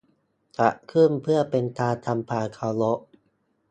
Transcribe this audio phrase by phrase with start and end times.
[0.57, 2.99] จัดขึ้นเพื่อเป็นการทำความเคารพ